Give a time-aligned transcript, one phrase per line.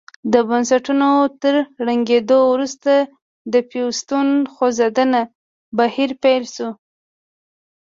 [0.33, 1.09] د بنسټونو
[1.41, 1.55] تر
[1.85, 2.93] ړنګېدو وروسته
[3.53, 5.21] د پیوستون خوځنده
[5.77, 6.69] بهیر پیل شو.